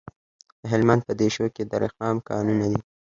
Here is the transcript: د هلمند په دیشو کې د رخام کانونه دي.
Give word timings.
د 0.61 0.63
هلمند 0.71 1.01
په 1.07 1.13
دیشو 1.21 1.45
کې 1.55 1.63
د 1.65 1.71
رخام 1.83 2.15
کانونه 2.29 2.65
دي. 2.71 2.81